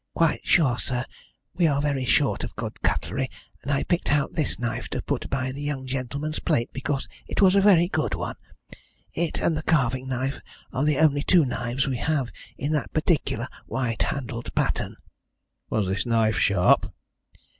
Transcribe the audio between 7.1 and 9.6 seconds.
it was a very good one. It and